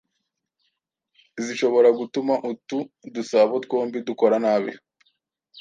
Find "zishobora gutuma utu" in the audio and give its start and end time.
1.45-2.79